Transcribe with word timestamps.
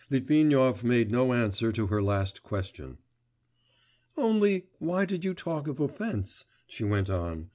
Litvinov 0.09 0.83
made 0.83 1.11
no 1.11 1.31
answer 1.31 1.71
to 1.71 1.85
her 1.85 2.01
last 2.01 2.41
question. 2.41 2.97
'Only, 4.17 4.65
why 4.79 5.05
did 5.05 5.23
you 5.23 5.35
talk 5.35 5.67
of 5.67 5.79
offence?' 5.79 6.43
she 6.65 6.83
went 6.83 7.07
on. 7.11 7.49